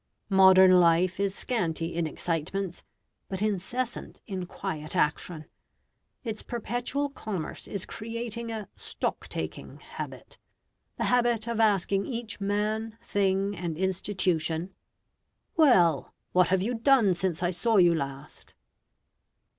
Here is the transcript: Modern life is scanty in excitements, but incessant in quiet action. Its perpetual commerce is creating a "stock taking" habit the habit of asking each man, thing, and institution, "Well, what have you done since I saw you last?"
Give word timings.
Modern 0.31 0.79
life 0.79 1.19
is 1.19 1.35
scanty 1.35 1.93
in 1.93 2.07
excitements, 2.07 2.81
but 3.29 3.43
incessant 3.43 4.19
in 4.25 4.47
quiet 4.47 4.95
action. 4.95 5.45
Its 6.23 6.41
perpetual 6.41 7.07
commerce 7.09 7.67
is 7.67 7.85
creating 7.85 8.51
a 8.51 8.67
"stock 8.75 9.27
taking" 9.27 9.77
habit 9.77 10.39
the 10.97 11.03
habit 11.03 11.47
of 11.47 11.59
asking 11.59 12.07
each 12.07 12.41
man, 12.41 12.97
thing, 13.03 13.55
and 13.55 13.77
institution, 13.77 14.73
"Well, 15.55 16.15
what 16.31 16.47
have 16.47 16.63
you 16.63 16.73
done 16.73 17.13
since 17.13 17.43
I 17.43 17.51
saw 17.51 17.77
you 17.77 17.93
last?" 17.93 18.55